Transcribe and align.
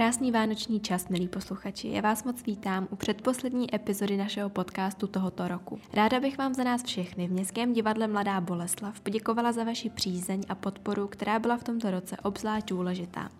Krásný 0.00 0.32
vánoční 0.32 0.80
čas, 0.80 1.08
milí 1.08 1.28
posluchači. 1.28 1.88
Já 1.88 2.00
vás 2.00 2.24
moc 2.24 2.46
vítám 2.46 2.88
u 2.90 2.96
předposlední 2.96 3.74
epizody 3.74 4.16
našeho 4.16 4.50
podcastu 4.50 5.06
tohoto 5.06 5.48
roku. 5.48 5.78
Ráda 5.92 6.20
bych 6.20 6.38
vám 6.38 6.54
za 6.54 6.64
nás 6.64 6.84
všechny 6.84 7.28
v 7.28 7.32
Městském 7.32 7.72
divadle 7.72 8.08
Mladá 8.08 8.40
Boleslav 8.40 9.00
poděkovala 9.00 9.52
za 9.52 9.64
vaši 9.64 9.90
přízeň 9.90 10.42
a 10.48 10.54
podporu, 10.54 11.08
která 11.08 11.38
byla 11.38 11.56
v 11.56 11.64
tomto 11.64 11.90
roce 11.90 12.16
obzvlášť 12.16 12.68
důležitá. 12.68 13.30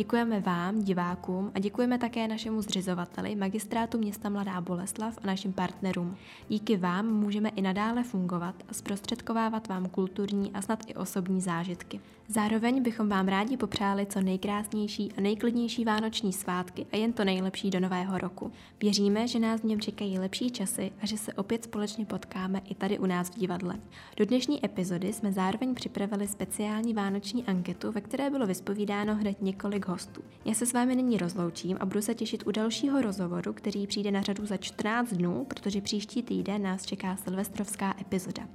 Děkujeme 0.00 0.40
vám, 0.40 0.82
divákům 0.82 1.50
a 1.54 1.58
děkujeme 1.58 1.98
také 1.98 2.28
našemu 2.28 2.62
zřizovateli, 2.62 3.36
magistrátu 3.36 3.98
města 3.98 4.28
Mladá 4.28 4.60
Boleslav 4.60 5.18
a 5.22 5.26
našim 5.26 5.52
partnerům. 5.52 6.16
Díky 6.48 6.76
vám 6.76 7.06
můžeme 7.06 7.48
i 7.48 7.62
nadále 7.62 8.04
fungovat 8.04 8.54
a 8.68 8.74
zprostředkovávat 8.74 9.68
vám 9.68 9.88
kulturní 9.88 10.52
a 10.52 10.62
snad 10.62 10.78
i 10.86 10.94
osobní 10.94 11.40
zážitky. 11.40 12.00
Zároveň 12.28 12.82
bychom 12.82 13.08
vám 13.08 13.28
rádi 13.28 13.56
popřáli 13.56 14.06
co 14.06 14.20
nejkrásnější 14.20 15.12
a 15.18 15.20
nejklidnější 15.20 15.84
vánoční 15.84 16.32
svátky 16.32 16.86
a 16.92 16.96
jen 16.96 17.12
to 17.12 17.24
nejlepší 17.24 17.70
do 17.70 17.80
nového 17.80 18.18
roku. 18.18 18.52
Věříme, 18.80 19.28
že 19.28 19.38
nás 19.38 19.60
v 19.60 19.64
něm 19.64 19.80
čekají 19.80 20.18
lepší 20.18 20.50
časy 20.50 20.92
a 21.02 21.06
že 21.06 21.18
se 21.18 21.34
opět 21.34 21.64
společně 21.64 22.06
potkáme 22.06 22.60
i 22.64 22.74
tady 22.74 22.98
u 22.98 23.06
nás 23.06 23.30
v 23.30 23.38
divadle. 23.38 23.74
Do 24.16 24.26
dnešní 24.26 24.64
epizody 24.64 25.12
jsme 25.12 25.32
zároveň 25.32 25.74
připravili 25.74 26.28
speciální 26.28 26.94
vánoční 26.94 27.44
anketu, 27.44 27.92
ve 27.92 28.00
které 28.00 28.30
bylo 28.30 28.46
vyspovídáno 28.46 29.14
hned 29.14 29.42
několik 29.42 29.88
hostů. 29.90 30.22
Já 30.44 30.54
se 30.54 30.66
s 30.66 30.72
vámi 30.72 30.96
nyní 30.96 31.18
rozloučím 31.18 31.76
a 31.80 31.86
budu 31.86 32.02
se 32.02 32.14
těšit 32.14 32.46
u 32.46 32.50
dalšího 32.50 33.02
rozhovoru, 33.02 33.52
který 33.52 33.86
přijde 33.86 34.10
na 34.10 34.22
řadu 34.22 34.46
za 34.46 34.56
14 34.56 35.12
dnů, 35.12 35.44
protože 35.44 35.80
příští 35.80 36.22
týden 36.22 36.62
nás 36.62 36.86
čeká 36.86 37.16
silvestrovská 37.16 37.94
epizoda. 38.00 38.48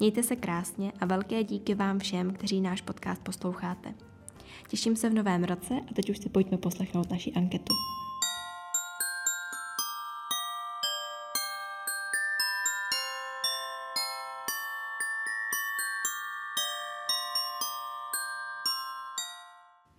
Mějte 0.00 0.22
se 0.22 0.36
krásně 0.36 0.92
a 1.00 1.06
velké 1.06 1.44
díky 1.44 1.74
vám 1.74 1.98
všem, 1.98 2.32
kteří 2.32 2.60
náš 2.60 2.80
podcast 2.80 3.22
posloucháte. 3.22 3.94
Těším 4.68 4.96
se 4.96 5.10
v 5.10 5.14
novém 5.14 5.44
roce 5.44 5.74
a 5.90 5.94
teď 5.94 6.10
už 6.10 6.18
si 6.18 6.28
pojďme 6.28 6.58
poslechnout 6.58 7.10
naši 7.10 7.32
anketu. 7.32 7.74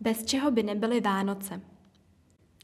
Bez 0.02 0.26
čeho 0.26 0.52
by 0.52 0.64
nebyly 0.64 1.02
Vánoce? 1.02 1.62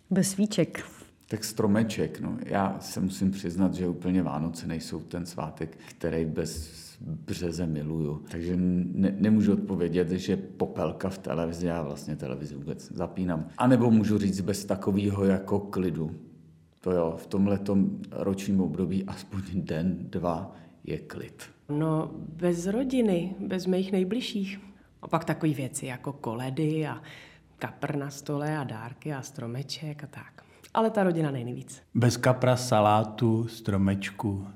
Bez 0.09 0.31
svíček. 0.31 0.85
Tak 1.27 1.43
stromeček, 1.43 2.19
no. 2.19 2.37
Já 2.45 2.79
se 2.79 2.99
musím 2.99 3.31
přiznat, 3.31 3.73
že 3.73 3.87
úplně 3.87 4.23
Vánoce 4.23 4.67
nejsou 4.67 4.99
ten 4.99 5.25
svátek, 5.25 5.77
který 5.89 6.25
bez 6.25 6.83
březe 7.01 7.65
miluju. 7.65 8.23
Takže 8.31 8.53
ne, 8.57 9.15
nemůžu 9.19 9.53
odpovědět, 9.53 10.11
že 10.11 10.37
popelka 10.37 11.09
v 11.09 11.17
televizi, 11.17 11.67
já 11.67 11.83
vlastně 11.83 12.15
televizi 12.15 12.55
vůbec 12.55 12.91
zapínám. 12.91 13.47
A 13.57 13.67
nebo 13.67 13.91
můžu 13.91 14.17
říct 14.17 14.41
bez 14.41 14.65
takového 14.65 15.25
jako 15.25 15.59
klidu. 15.59 16.11
To 16.81 16.91
jo, 16.91 17.15
v 17.17 17.27
tomhle 17.27 17.59
ročním 18.11 18.61
období 18.61 19.03
aspoň 19.03 19.41
den, 19.53 19.97
dva 19.99 20.55
je 20.83 20.97
klid. 20.97 21.43
No, 21.69 22.11
bez 22.15 22.67
rodiny, 22.67 23.35
bez 23.39 23.65
mých 23.65 23.91
nejbližších. 23.91 24.59
A 25.03 25.07
pak 25.07 25.25
takové 25.25 25.53
věci 25.53 25.85
jako 25.85 26.13
koledy 26.13 26.87
a 26.87 27.01
kapr 27.59 27.95
na 27.95 28.09
stole 28.09 28.57
a 28.57 28.63
dárky 28.63 29.13
a 29.13 29.21
stromeček 29.21 30.03
a 30.03 30.07
tak. 30.07 30.43
Ale 30.73 30.89
ta 30.89 31.03
rodina 31.03 31.31
nejvíc. 31.31 31.81
Bez 31.95 32.17
kapra, 32.17 32.55
salátu, 32.55 33.47
stromečku, 33.47 34.47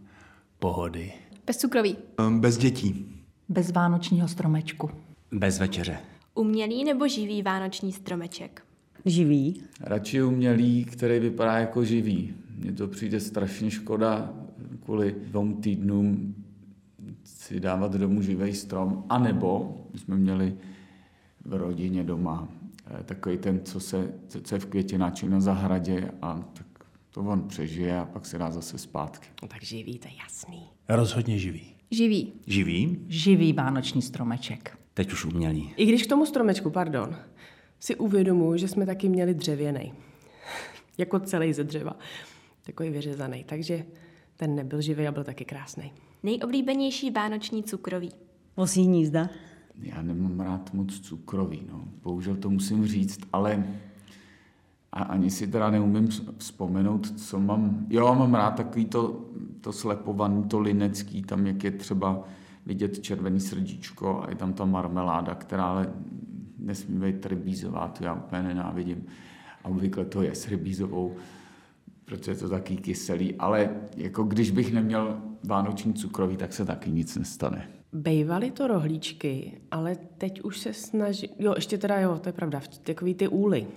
pohody. 0.60 1.14
Bez 1.46 1.58
cukroví. 1.58 1.98
Um, 2.20 2.40
bez 2.40 2.58
dětí. 2.58 3.16
Bez 3.50 3.72
vánočního 3.72 4.28
stromečku. 4.28 4.90
Bez 5.32 5.60
večeře. 5.60 5.98
Umělý 6.36 6.84
nebo 6.84 7.08
živý 7.08 7.42
vánoční 7.42 7.92
stromeček? 7.92 8.64
Živý. 9.06 9.62
Radši 9.82 10.24
umělý, 10.24 10.86
který 10.86 11.20
vypadá 11.20 11.58
jako 11.58 11.86
živý. 11.86 12.34
Mně 12.58 12.72
to 12.72 12.88
přijde 12.88 13.20
strašně 13.20 13.72
škoda 13.72 14.34
kvůli 14.86 15.16
dvou 15.28 15.54
týdnům 15.54 16.36
si 17.24 17.60
dávat 17.60 17.92
domů 17.96 18.22
živý 18.22 18.54
strom. 18.54 19.04
A 19.10 19.18
nebo 19.98 20.06
jsme 20.06 20.18
měli 20.18 20.58
v 21.46 21.54
rodině 21.54 22.04
doma 22.04 22.48
eh, 23.00 23.04
takový 23.04 23.38
ten, 23.38 23.62
co, 23.64 23.80
se, 23.80 24.14
co 24.44 24.56
je 24.56 24.60
v 24.60 24.66
květináči 24.66 25.30
na 25.30 25.40
zahradě 25.40 26.12
a 26.22 26.44
tak 26.54 26.68
to 27.12 27.22
on 27.22 27.48
přežije 27.48 28.00
a 28.00 28.06
pak 28.06 28.26
se 28.26 28.38
dá 28.38 28.52
zase 28.52 28.78
zpátky. 28.78 29.28
No 29.42 29.48
tak 29.48 29.64
živý, 29.64 30.00
to 30.00 30.08
je 30.08 30.14
jasný. 30.24 30.70
Rozhodně 30.90 31.40
živý. 31.40 31.76
Živý. 31.92 32.34
Živý? 32.48 33.06
Živý 33.08 33.54
vánoční 33.54 34.02
stromeček. 34.02 34.78
Teď 34.94 35.14
už 35.14 35.26
umělý. 35.26 35.74
I 35.78 35.86
když 35.86 36.04
k 36.04 36.10
tomu 36.10 36.26
stromečku, 36.26 36.70
pardon, 36.70 37.16
si 37.80 37.96
uvědomuji, 37.96 38.58
že 38.58 38.68
jsme 38.68 38.86
taky 38.86 39.10
měli 39.10 39.34
dřevěný. 39.34 39.94
jako 40.98 41.20
celý 41.20 41.54
ze 41.54 41.64
dřeva. 41.64 41.96
Takový 42.66 42.90
vyřezaný. 42.90 43.44
Takže 43.44 43.86
ten 44.36 44.56
nebyl 44.56 44.82
živý 44.82 45.08
a 45.08 45.12
byl 45.12 45.24
taky 45.24 45.46
krásný. 45.46 45.92
Nejoblíbenější 46.24 47.12
vánoční 47.12 47.64
cukroví. 47.64 48.10
Vosí 48.58 48.84
hnízda. 48.84 49.30
Já 49.82 50.02
nemám 50.02 50.40
rád 50.40 50.74
moc 50.74 51.00
cukrový, 51.00 51.62
no. 51.72 51.84
Bohužel 52.04 52.36
to 52.36 52.50
musím 52.50 52.88
říct, 52.88 53.20
ale 53.34 53.64
a 54.92 55.04
ani 55.04 55.32
si 55.32 55.48
teda 55.48 55.70
neumím 55.70 56.08
vzpomenout, 56.38 57.20
co 57.20 57.40
mám. 57.40 57.86
Jo, 57.90 58.16
mám 58.16 58.34
rád 58.34 58.52
takový 58.52 58.86
to, 58.86 59.26
to 59.62 59.74
slepovaný, 59.74 60.44
to 60.44 60.60
linecký, 60.60 61.22
tam 61.22 61.48
jak 61.48 61.64
je 61.64 61.72
třeba 61.72 62.24
vidět 62.66 63.00
červený 63.00 63.40
srdíčko 63.40 64.24
a 64.24 64.30
je 64.30 64.36
tam 64.36 64.54
ta 64.54 64.66
marmeláda, 64.66 65.36
která 65.36 65.66
ale 65.66 65.94
nesmí 66.60 67.00
být 67.00 67.26
rybízová, 67.26 67.88
to 67.88 68.04
já 68.04 68.14
úplně 68.14 68.44
nenávidím. 68.44 69.06
A 69.64 69.70
obvykle 69.70 70.06
to 70.06 70.22
je 70.22 70.36
s 70.36 70.48
rybízovou, 70.48 71.16
protože 72.06 72.32
je 72.32 72.36
to 72.36 72.50
taky 72.50 72.78
kyselý, 72.78 73.36
ale 73.36 73.70
jako 73.98 74.24
když 74.24 74.52
bych 74.52 74.74
neměl 74.74 75.22
vánoční 75.44 75.94
cukroví, 75.94 76.38
tak 76.38 76.54
se 76.54 76.66
taky 76.66 76.92
nic 76.92 77.18
nestane. 77.18 77.68
Bejvaly 77.94 78.52
to 78.52 78.68
rohlíčky, 78.68 79.62
ale 79.72 79.96
teď 80.18 80.42
už 80.42 80.58
se 80.60 80.74
snaží, 80.74 81.30
jo, 81.40 81.54
ještě 81.56 81.78
teda 81.78 82.00
jo, 82.00 82.20
to 82.20 82.30
je 82.30 82.34
pravda, 82.34 82.62
takový 82.84 83.14
ty 83.14 83.28
úly, 83.28 83.68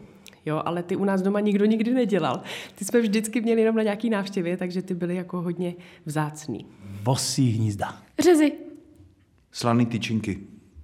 jo, 0.47 0.63
ale 0.65 0.83
ty 0.83 0.97
u 0.97 1.05
nás 1.05 1.23
doma 1.23 1.41
nikdo 1.41 1.65
nikdy 1.65 1.95
nedělal. 1.95 2.43
Ty 2.75 2.85
jsme 2.85 3.01
vždycky 3.01 3.41
měli 3.41 3.61
jenom 3.61 3.77
na 3.77 3.83
nějaký 3.83 4.11
návštěvě, 4.11 4.57
takže 4.57 4.83
ty 4.83 4.95
byly 4.95 5.15
jako 5.15 5.43
hodně 5.43 5.75
vzácný. 6.07 6.67
Vosí 7.03 7.51
hnízda. 7.51 8.03
Řezy. 8.19 8.53
Slaný 9.53 9.87
tyčinky 9.87 10.39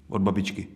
od 0.09 0.23
babičky. 0.23 0.69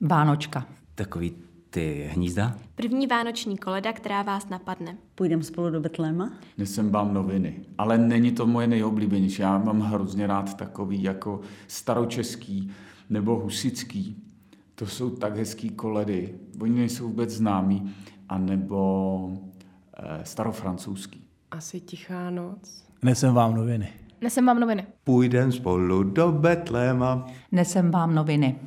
Vánočka. 0.00 0.66
Takový 0.94 1.32
ty 1.76 2.10
hnízda. 2.12 2.54
První 2.74 3.06
vánoční 3.06 3.58
koleda, 3.58 3.92
která 3.92 4.22
vás 4.22 4.48
napadne. 4.48 4.96
Půjdeme 5.14 5.42
spolu 5.42 5.70
do 5.70 5.80
Betléma? 5.80 6.32
Nesem 6.58 6.90
vám 6.90 7.14
noviny, 7.14 7.60
ale 7.78 7.98
není 7.98 8.32
to 8.32 8.46
moje 8.46 8.66
nejoblíbenější. 8.66 9.42
Já 9.42 9.58
mám 9.58 9.80
hrozně 9.80 10.26
rád 10.26 10.54
takový 10.54 11.02
jako 11.02 11.40
staročeský 11.66 12.70
nebo 13.10 13.38
husický. 13.38 14.22
To 14.74 14.86
jsou 14.86 15.10
tak 15.10 15.36
hezký 15.36 15.70
koledy. 15.70 16.34
Oni 16.60 16.78
nejsou 16.78 17.06
vůbec 17.08 17.30
známí. 17.30 17.94
A 18.28 18.38
nebo 18.38 19.30
e, 19.96 20.24
starofrancouzský. 20.24 21.24
Asi 21.50 21.80
tichá 21.80 22.30
noc. 22.30 22.84
Nesem 23.02 23.34
vám 23.34 23.54
noviny. 23.54 23.88
Nesem 24.20 24.46
vám 24.46 24.60
noviny. 24.60 24.86
Půjdem 25.04 25.52
spolu 25.52 26.02
do 26.02 26.32
Betléma. 26.32 27.26
Nesem 27.52 27.90
vám 27.90 28.14
noviny. 28.14 28.58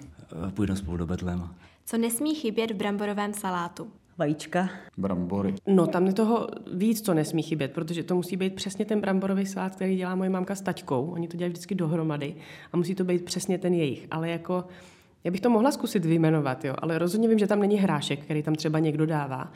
Eh, 0.48 0.52
Půjdeme 0.52 0.78
spolu 0.78 0.98
do 0.98 1.08
Betléma. 1.08 1.56
Co 1.90 1.98
nesmí 1.98 2.36
chybět 2.36 2.72
v 2.72 2.76
bramborovém 2.76 3.34
salátu? 3.34 3.88
Vajíčka. 4.18 4.70
Brambory. 4.98 5.56
No, 5.68 5.88
tam 5.88 6.06
je 6.08 6.14
toho 6.14 6.48
víc, 6.74 7.02
co 7.02 7.14
nesmí 7.14 7.42
chybět, 7.42 7.72
protože 7.72 8.04
to 8.04 8.16
musí 8.16 8.38
být 8.38 8.56
přesně 8.56 8.86
ten 8.86 9.02
bramborový 9.02 9.46
salát, 9.46 9.76
který 9.76 9.96
dělá 9.96 10.16
moje 10.16 10.30
mamka 10.30 10.56
s 10.56 10.62
taťkou. 10.62 11.06
Oni 11.12 11.28
to 11.28 11.38
dělají 11.38 11.50
vždycky 11.50 11.76
dohromady 11.76 12.36
a 12.74 12.78
musí 12.78 12.96
to 12.96 13.04
být 13.04 13.26
přesně 13.26 13.58
ten 13.58 13.74
jejich. 13.74 14.08
Ale 14.12 14.30
jako, 14.30 14.64
já 15.24 15.32
bych 15.32 15.42
to 15.42 15.50
mohla 15.50 15.72
zkusit 15.72 16.06
vyjmenovat, 16.06 16.66
jo, 16.66 16.76
ale 16.78 16.98
rozhodně 16.98 17.28
vím, 17.28 17.40
že 17.40 17.48
tam 17.48 17.60
není 17.60 17.76
hrášek, 17.78 18.20
který 18.20 18.44
tam 18.44 18.56
třeba 18.56 18.80
někdo 18.80 19.06
dává. 19.06 19.52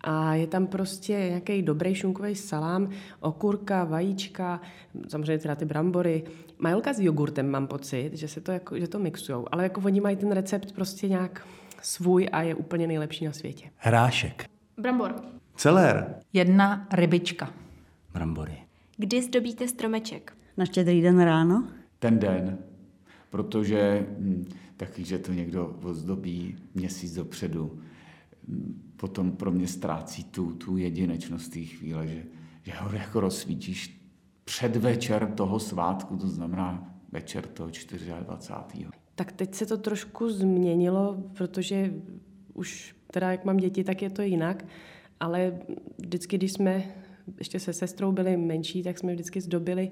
A 0.00 0.34
je 0.34 0.46
tam 0.46 0.66
prostě 0.66 1.12
nějaký 1.12 1.62
dobrý 1.62 1.94
šunkový 1.94 2.34
salám, 2.34 2.90
okurka, 3.20 3.84
vajíčka, 3.84 4.60
samozřejmě 5.08 5.38
teda 5.38 5.54
ty 5.54 5.64
brambory. 5.64 6.24
Majolka 6.58 6.92
s 6.92 7.00
jogurtem 7.00 7.50
mám 7.50 7.66
pocit, 7.66 8.10
že 8.12 8.28
se 8.28 8.40
to, 8.40 8.52
jako, 8.52 8.78
že 8.78 8.88
to 8.88 8.98
mixujou, 8.98 9.46
ale 9.52 9.62
jako 9.62 9.80
oni 9.84 10.00
mají 10.00 10.16
ten 10.16 10.32
recept 10.32 10.72
prostě 10.72 11.08
nějak 11.08 11.46
svůj 11.82 12.28
a 12.32 12.42
je 12.42 12.54
úplně 12.54 12.86
nejlepší 12.86 13.24
na 13.24 13.32
světě. 13.32 13.70
Hrášek. 13.76 14.44
Brambor. 14.78 15.14
Celér. 15.56 16.14
Jedna 16.32 16.86
rybička. 16.92 17.52
Brambory. 18.12 18.58
Kdy 18.96 19.22
zdobíte 19.22 19.68
stromeček? 19.68 20.36
Na 20.56 20.64
štědrý 20.64 21.02
den 21.02 21.20
ráno? 21.20 21.68
Ten 21.98 22.18
den, 22.18 22.58
protože 23.30 24.06
hm, 24.18 24.48
taky, 24.76 25.04
že 25.04 25.18
to 25.18 25.32
někdo 25.32 25.78
ozdobí 25.82 26.56
měsíc 26.74 27.14
dopředu, 27.14 27.80
hm, 28.48 28.92
potom 28.96 29.32
pro 29.32 29.50
mě 29.50 29.68
ztrácí 29.68 30.24
tu, 30.24 30.52
tu 30.52 30.76
jedinečnost 30.76 31.52
té 31.52 31.60
chvíle, 31.60 32.06
že, 32.06 32.22
že 32.62 32.72
ho 32.74 32.92
jako 32.92 33.20
rozsvítíš 33.20 34.02
předvečer 34.44 35.32
toho 35.34 35.58
svátku, 35.58 36.16
to 36.16 36.28
znamená 36.28 36.94
večer 37.12 37.46
toho 37.46 37.70
24. 38.20 39.01
Tak 39.14 39.32
teď 39.32 39.54
se 39.54 39.66
to 39.66 39.76
trošku 39.76 40.30
změnilo, 40.30 41.16
protože 41.34 41.94
už 42.54 42.94
Teda 43.12 43.30
jak 43.30 43.44
mám 43.44 43.56
děti, 43.56 43.84
tak 43.84 44.02
je 44.02 44.10
to 44.10 44.22
jinak, 44.22 44.64
ale 45.20 45.58
vždycky, 45.98 46.38
když 46.38 46.52
jsme 46.52 46.84
ještě 47.38 47.60
se 47.60 47.72
sestrou 47.72 48.12
byli 48.12 48.36
menší, 48.36 48.82
tak 48.82 48.98
jsme 48.98 49.12
vždycky 49.12 49.40
zdobili 49.40 49.90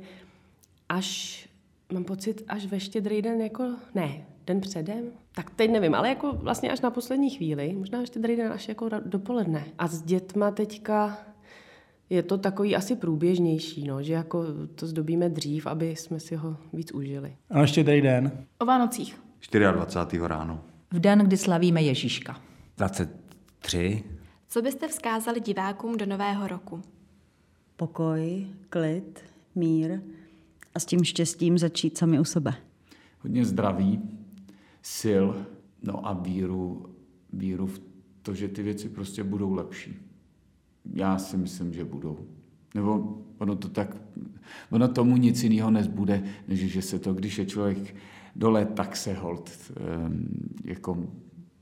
až, 0.89 1.49
mám 1.93 2.05
pocit, 2.05 2.45
až 2.49 2.67
ve 2.67 2.81
štědrý 2.81 3.23
den, 3.23 3.41
jako 3.41 3.65
ne, 3.95 4.27
den 4.47 4.61
předem, 4.61 5.05
tak 5.33 5.51
teď 5.51 5.71
nevím, 5.71 5.95
ale 5.95 6.09
jako 6.09 6.33
vlastně 6.33 6.71
až 6.71 6.81
na 6.81 6.91
poslední 6.91 7.31
chvíli, 7.31 7.73
možná 7.73 8.07
štědrý 8.07 8.37
den 8.37 8.53
až 8.53 8.69
jako 8.69 8.89
dopoledne. 8.89 9.65
A 9.79 9.89
s 9.89 10.03
dětma 10.03 10.51
teďka 10.51 11.19
je 12.11 12.23
to 12.23 12.39
takový 12.39 12.77
asi 12.77 12.97
průběžnější, 12.97 13.87
no, 13.87 14.03
že 14.03 14.13
jako 14.13 14.45
to 14.75 14.87
zdobíme 14.87 15.29
dřív, 15.29 15.67
aby 15.67 15.97
jsme 15.97 16.21
si 16.21 16.37
ho 16.37 16.57
víc 16.73 16.93
užili. 16.93 17.37
A 17.51 17.61
ještě 17.61 17.85
tady 17.85 18.01
den. 18.01 18.33
O 18.59 18.65
Vánocích. 18.65 19.21
24. 19.73 20.23
ráno. 20.27 20.61
V 20.91 21.01
den, 21.01 21.19
kdy 21.19 21.37
slavíme 21.37 21.83
Ježíška. 21.83 22.41
23. 22.77 24.05
Co 24.49 24.63
byste 24.63 24.89
vzkázali 24.89 25.41
divákům 25.41 25.97
do 25.97 26.07
nového 26.07 26.49
roku? 26.49 26.83
Pokoj, 27.77 28.47
klid, 28.71 29.25
mír 29.55 30.01
a 30.75 30.79
s 30.79 30.85
tím 30.87 31.05
štěstím 31.05 31.59
začít 31.59 31.99
sami 31.99 32.21
u 32.21 32.25
sebe. 32.25 32.55
Hodně 33.21 33.45
zdraví, 33.45 34.01
sil, 34.99 35.27
no 35.83 36.09
a 36.09 36.13
víru, 36.13 36.95
víru 37.33 37.67
v 37.67 37.81
to, 38.23 38.35
že 38.35 38.49
ty 38.49 38.63
věci 38.63 38.89
prostě 38.89 39.25
budou 39.25 39.55
lepší. 39.55 40.10
Já 40.95 41.19
si 41.19 41.37
myslím, 41.37 41.73
že 41.73 41.85
budou. 41.85 42.19
Nebo 42.75 43.19
ono 43.39 43.57
to 43.57 43.69
tak, 43.69 43.97
ono 44.71 44.89
tomu 44.89 45.17
nic 45.17 45.43
jiného 45.43 45.71
nezbude, 45.71 46.23
než 46.49 46.61
že 46.61 46.83
se 46.83 46.99
to, 46.99 47.15
když 47.15 47.39
je 47.39 47.47
člověk 47.47 47.97
dole, 48.37 48.65
tak 48.65 48.97
se 48.97 49.15
hold 49.15 49.51
um, 50.07 50.29
jako 50.65 50.99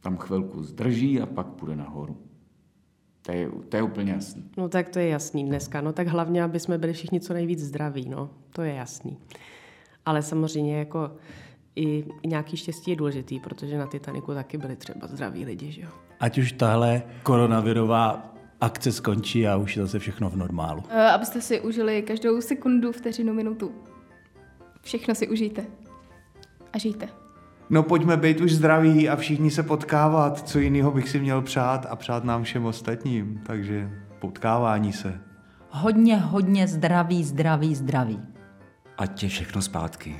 tam 0.00 0.16
chvilku 0.16 0.62
zdrží 0.62 1.20
a 1.20 1.26
pak 1.26 1.46
půjde 1.46 1.76
nahoru. 1.76 2.16
To 3.22 3.32
je, 3.32 3.50
to 3.68 3.76
je 3.76 3.82
úplně 3.82 4.12
jasný. 4.12 4.44
No 4.56 4.68
tak 4.68 4.88
to 4.88 4.98
je 4.98 5.08
jasný 5.08 5.44
dneska. 5.44 5.80
No 5.80 5.92
tak 5.92 6.06
hlavně, 6.06 6.42
aby 6.42 6.60
jsme 6.60 6.78
byli 6.78 6.92
všichni 6.92 7.20
co 7.20 7.32
nejvíc 7.32 7.60
zdraví, 7.60 8.08
no. 8.08 8.30
To 8.50 8.62
je 8.62 8.74
jasný. 8.74 9.18
Ale 10.06 10.22
samozřejmě 10.22 10.78
jako 10.78 11.10
i, 11.76 12.04
i 12.22 12.28
nějaký 12.28 12.56
štěstí 12.56 12.90
je 12.90 12.96
důležitý, 12.96 13.40
protože 13.40 13.78
na 13.78 13.86
Titaniku 13.86 14.34
taky 14.34 14.58
byli 14.58 14.76
třeba 14.76 15.06
zdraví 15.06 15.44
lidi, 15.44 15.72
že 15.72 15.82
jo. 15.82 15.88
Ať 16.20 16.38
už 16.38 16.52
tahle 16.52 17.02
koronavirová 17.22 18.34
akce 18.60 18.92
skončí 18.92 19.48
a 19.48 19.56
už 19.56 19.76
je 19.76 19.82
zase 19.82 19.98
všechno 19.98 20.30
v 20.30 20.36
normálu. 20.36 20.82
Eh, 20.90 21.10
Abyste 21.10 21.40
si 21.40 21.60
užili 21.60 22.02
každou 22.02 22.40
sekundu, 22.40 22.92
vteřinu, 22.92 23.34
minutu. 23.34 23.72
Všechno 24.82 25.14
si 25.14 25.28
užijte. 25.28 25.64
A 26.72 26.78
žijte. 26.78 27.08
No 27.70 27.82
pojďme 27.82 28.16
být 28.16 28.40
už 28.40 28.52
zdraví 28.52 29.08
a 29.08 29.16
všichni 29.16 29.50
se 29.50 29.62
potkávat. 29.62 30.48
Co 30.48 30.58
jiného 30.58 30.90
bych 30.90 31.08
si 31.08 31.20
měl 31.20 31.42
přát 31.42 31.86
a 31.90 31.96
přát 31.96 32.24
nám 32.24 32.42
všem 32.42 32.64
ostatním. 32.66 33.40
Takže 33.46 33.90
potkávání 34.18 34.92
se. 34.92 35.20
Hodně, 35.70 36.16
hodně 36.16 36.68
zdraví, 36.68 37.24
zdraví, 37.24 37.74
zdraví. 37.74 38.20
Ať 38.98 39.22
je 39.22 39.28
všechno 39.28 39.62
zpátky. 39.62 40.16